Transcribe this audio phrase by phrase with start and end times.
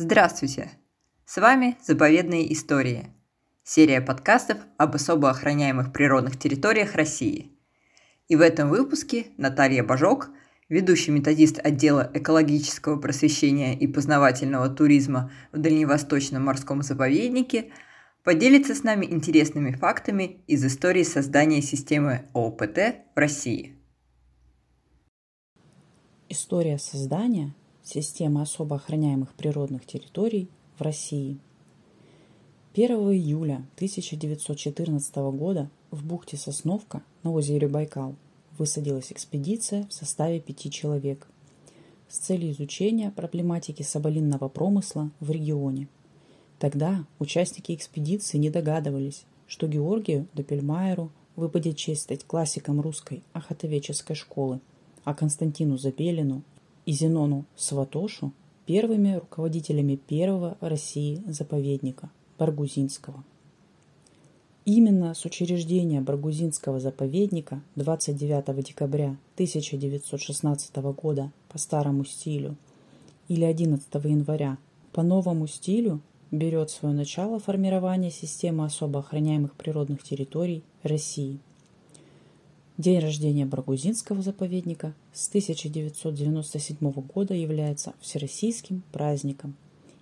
[0.00, 0.70] Здравствуйте!
[1.26, 3.08] С вами «Заповедные истории»–
[3.64, 7.50] серия подкастов об особо охраняемых природных территориях России.
[8.28, 10.30] И в этом выпуске Наталья Бажок,
[10.68, 17.72] ведущий методист отдела экологического просвещения и познавательного туризма в Дальневосточном морском заповеднике,
[18.22, 22.78] поделится с нами интересными фактами из истории создания системы ООПТ
[23.16, 23.74] в России.
[26.28, 27.52] История создания
[27.90, 31.38] Система особо охраняемых природных территорий в России.
[32.74, 38.14] 1 июля 1914 года в бухте Сосновка на озере Байкал
[38.58, 41.26] высадилась экспедиция в составе пяти человек
[42.10, 45.88] с целью изучения проблематики соболинного промысла в регионе.
[46.58, 54.60] Тогда участники экспедиции не догадывались, что Георгию Допельмайеру выпадет честь стать классиком русской охотоведческой школы,
[55.04, 56.42] а Константину Забелину
[56.88, 58.32] и Зенону Сватошу
[58.64, 63.24] первыми руководителями первого России заповедника Баргузинского.
[64.64, 72.56] Именно с учреждения Баргузинского заповедника 29 декабря 1916 года по старому стилю
[73.28, 74.56] или 11 января
[74.92, 81.38] по новому стилю берет свое начало формирование системы особо охраняемых природных территорий России–
[82.78, 89.56] День рождения Баргузинского заповедника с 1997 года является всероссийским праздником.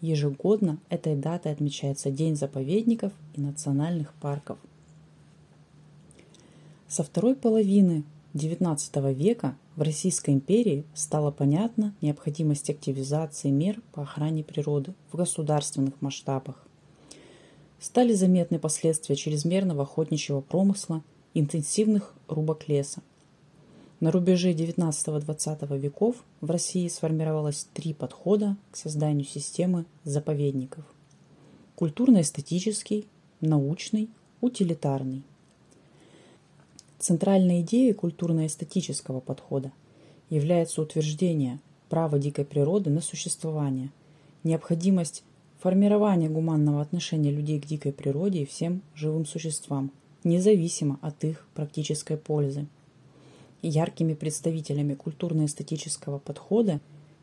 [0.00, 4.56] Ежегодно этой датой отмечается День заповедников и национальных парков.
[6.86, 8.04] Со второй половины
[8.34, 16.00] XIX века в Российской империи стало понятна необходимость активизации мер по охране природы в государственных
[16.00, 16.64] масштабах.
[17.80, 21.02] Стали заметны последствия чрезмерного охотничьего промысла
[21.34, 23.02] интенсивных рубок леса.
[24.00, 30.84] На рубеже XIX-XX веков в России сформировалось три подхода к созданию системы заповедников.
[31.74, 33.06] Культурно-эстетический,
[33.40, 34.08] научный,
[34.40, 35.22] утилитарный.
[36.98, 39.72] Центральной идеей культурно-эстетического подхода
[40.30, 43.90] является утверждение права дикой природы на существование,
[44.44, 45.24] необходимость
[45.58, 49.90] формирования гуманного отношения людей к дикой природе и всем живым существам–
[50.24, 52.66] независимо от их практической пользы.
[53.62, 56.80] Яркими представителями культурно-эстетического подхода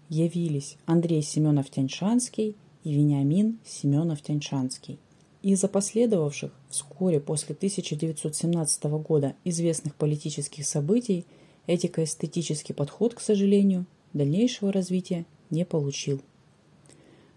[0.09, 4.99] явились Андрей Семенов-Тяньшанский и Вениамин Семенов-Тяньшанский.
[5.41, 11.25] Из-за последовавших вскоре после 1917 года известных политических событий
[11.67, 16.21] этико-эстетический подход, к сожалению, дальнейшего развития не получил.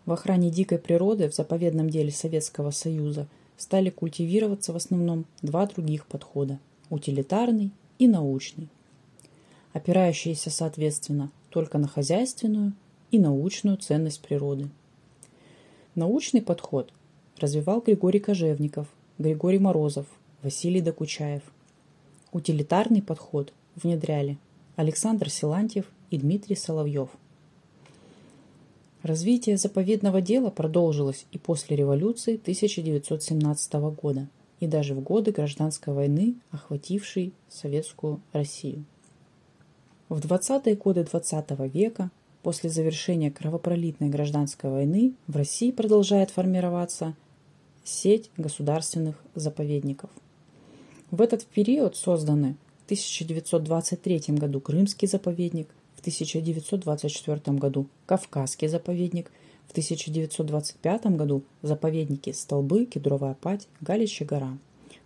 [0.06, 3.28] В охране дикой природы в заповедном деле Советского Союза–
[3.60, 6.58] стали культивироваться в основном два других подхода–
[6.90, 8.68] утилитарный и научный,
[9.74, 12.72] опирающиеся, соответственно, только на хозяйственную
[13.10, 14.70] и научную ценность природы.
[15.94, 16.90] Научный подход
[17.36, 18.86] развивал Григорий Кожевников,
[19.18, 20.06] Григорий Морозов,
[20.42, 21.42] Василий Докучаев.
[22.32, 24.38] Утилитарный подход внедряли
[24.76, 27.10] Александр Силантьев и Дмитрий Соловьев–
[29.02, 34.28] Развитие заповедного дела продолжилось и после революции 1917 года,
[34.60, 38.84] и даже в годы гражданской войны, охватившей советскую Россию.
[40.10, 42.10] В 20-е годы XX века,
[42.42, 47.14] после завершения кровопролитной гражданской войны, в России продолжает формироваться
[47.84, 50.10] сеть государственных заповедников.
[51.10, 59.30] В этот период созданы в 1923 году Крымский заповедник, в 1924 году Кавказский заповедник,
[59.66, 64.58] в 1925 году заповедники Столбы, Кедровая Пать, Галичья гора.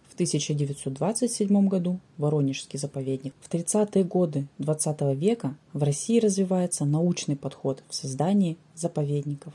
[0.09, 3.35] В 1927 году Воронежский заповедник.
[3.41, 9.53] В 30-е годы XX века в России развивается научный подход в создании заповедников.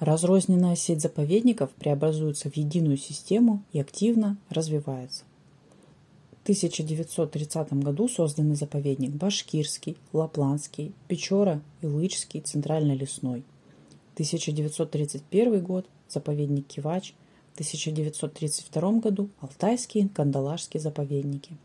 [0.00, 5.24] Разрозненная сеть заповедников преобразуется в единую систему и активно развивается.
[6.42, 13.44] 1930 году созданы заповедник Башкирский, Лапландский, Печора, Илычский, Центрально-лесной.
[14.14, 17.14] 1931 год– заповедник Кивач,
[17.50, 21.56] в 1932 году– Алтайские Кандалашские заповедники.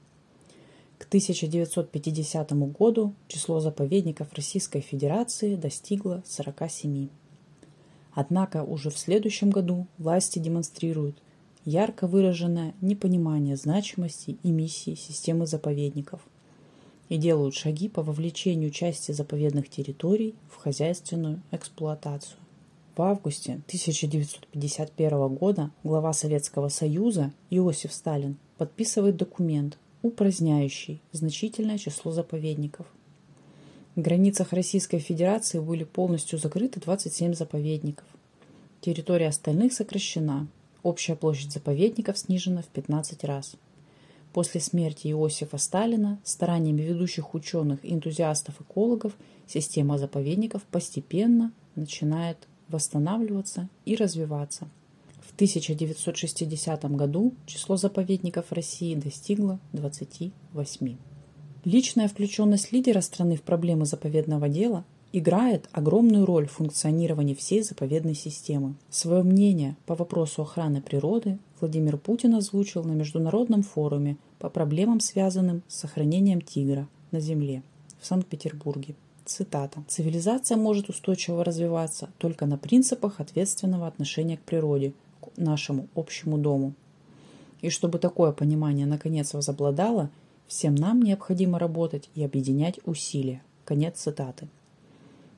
[1.00, 7.10] К 1950 году число заповедников Российской Федерации достигло 47.
[8.14, 11.18] Однако уже в следующем году власти демонстрируют
[11.68, 16.22] ярко выраженное непонимание значимости и миссии системы заповедников
[17.10, 22.38] и делают шаги по вовлечению части заповедных территорий в хозяйственную эксплуатацию.
[22.96, 32.88] В августе 1951 года глава Советского Союза Иосиф Сталин подписывает документ, упраздняющий значительное число заповедников.
[33.98, 38.06] В границах Российской Федерации были полностью закрыты 27 заповедников.
[38.80, 40.48] Территория остальных сокращена.
[40.84, 43.56] Общая площадь заповедников снижена в 15 раз.
[44.34, 49.14] После смерти Иосифа Сталина стараниями ведущих ученых, энтузиастов, экологов
[49.48, 52.38] система заповедников постепенно начинает
[52.68, 54.68] восстанавливаться и развиваться.
[55.22, 60.98] В 1960 году число заповедников России достигло 28.
[61.66, 68.16] Личная включенность лидера страны в проблемы заповедного дела играет огромную роль в функционировании всей заповедной
[68.16, 68.76] системы.
[68.90, 75.64] Свое мнение по вопросу охраны природы Владимир Путин озвучил на Международном форуме по проблемам, связанным
[75.68, 77.64] с сохранением тигра на Земле
[78.00, 78.96] в Санкт-Петербурге.
[79.26, 79.84] Цитата.
[79.88, 86.74] «Цивилизация может устойчиво развиваться только на принципах ответственного отношения к природе, к нашему общему дому.
[87.62, 90.10] И чтобы такое понимание наконец возобладало,
[90.48, 93.42] всем нам необходимо работать и объединять усилия».
[93.66, 94.48] Конец цитаты.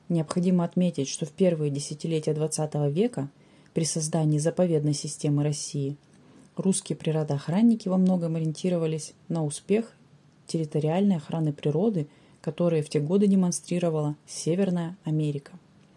[0.09, 3.29] Необходимо отметить, что в первые десятилетия XX века
[3.73, 5.95] при создании заповедной системы России
[6.57, 9.93] русские природоохранники во многом ориентировались на успех
[10.47, 12.07] территориальной охраны природы–
[12.41, 15.51] которые в те годы демонстрировала Северная Америка.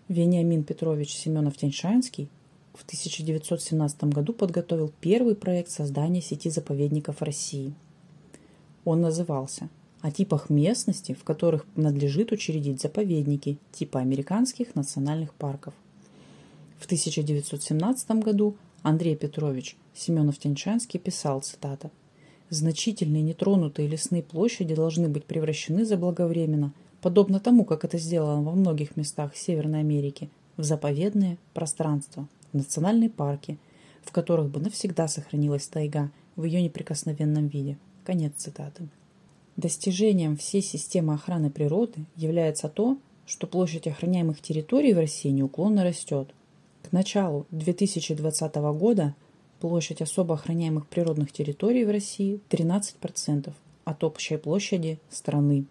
[0.08, 2.28] Вениамин Петрович Семенов-Тяньшанский
[2.74, 7.74] в 1917 году подготовил первый проект создания сети заповедников России.
[8.84, 9.68] Он назывался
[10.02, 15.72] «О типах местности, в которых надлежит учредить заповедники типа американских национальных парков».
[16.78, 21.90] В 1917 году Андрей Петрович Семенов-Тяньшанский писал, цитата,
[22.52, 28.94] Значительные нетронутые лесные площади должны быть превращены заблаговременно, подобно тому, как это сделано во многих
[28.94, 30.28] местах Северной Америки,
[30.58, 33.56] в заповедные пространства, национальные парки,
[34.04, 37.78] в которых бы навсегда сохранилась тайга в ее неприкосновенном виде.
[38.04, 38.86] Конец цитаты.
[39.56, 46.34] Достижением всей системы охраны природы является то, что площадь охраняемых территорий в России неуклонно растет.
[46.82, 49.14] К началу 2020 года
[49.62, 53.52] Площадь особо охраняемых природных территорий в России 13%
[53.84, 55.66] от общей площади страны.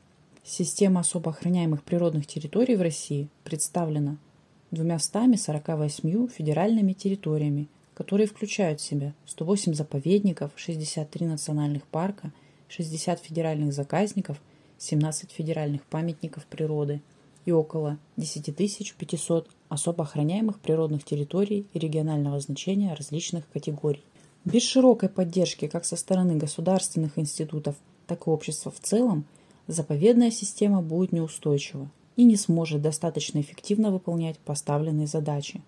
[0.45, 4.15] Система особо охраняемых природных территорий в России представлена
[4.71, 12.31] 248 федеральными территориями, которые включают в себя 108 заповедников, 63 национальных парка,
[12.71, 14.41] 60 федеральных заказников,
[14.77, 17.01] 17 федеральных памятников природы
[17.45, 18.55] и около 10
[18.95, 24.03] 500 особо охраняемых природных территорий и регионального значения различных категорий.
[24.45, 27.75] Без широкой поддержки как со стороны государственных институтов,
[28.07, 29.25] так и общества в целом,
[29.67, 35.61] заповедная система будет неустойчива и не сможет достаточно эффективно выполнять поставленные задачи.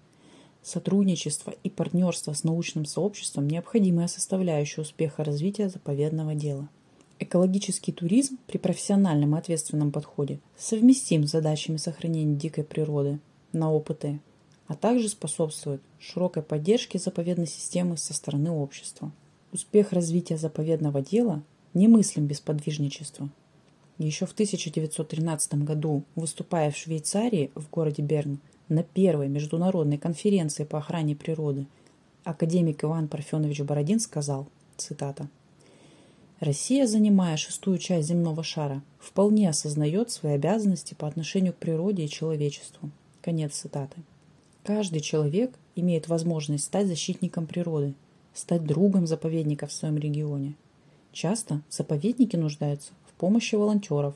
[0.61, 6.69] Сотрудничество и партнерство с научным сообществом– необходимая составляющая успеха развития заповедного дела.
[7.23, 13.17] Экологический туризм при профессиональном и ответственном подходе совместим с задачами сохранения дикой природы–
[13.53, 14.19] на опыты,
[14.67, 19.13] а также способствует широкой поддержке заповедной системы со стороны общества.
[19.53, 21.41] Успех развития заповедного дела
[21.73, 23.29] немыслим без подвижничества.
[23.99, 30.79] Еще в 1913 году, выступая в Швейцарии в городе Берн на первой международной конференции по
[30.79, 31.67] охране природы,
[32.25, 35.29] академик Иван Парфенович Бородин сказал, цитата,
[36.43, 42.09] Россия, занимая шестую часть земного шара, вполне осознает свои обязанности по отношению к природе и
[42.09, 42.89] человечеству–
[43.23, 44.01] Конец цитаты.
[44.63, 47.93] Каждый человек имеет возможность стать защитником природы,
[48.33, 50.55] стать другом заповедника в своем регионе.
[51.13, 54.13] Часто заповедники нуждаются в помощи волонтеров.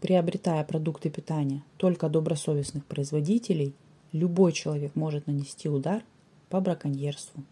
[0.00, 3.74] Приобретая продукты питания только добросовестных производителей,
[4.12, 6.02] любой человек может нанести удар
[6.48, 7.44] по браконьерству.